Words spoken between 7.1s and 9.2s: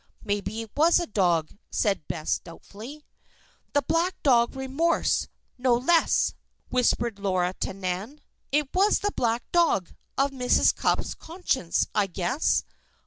Laura to Nan. "It was the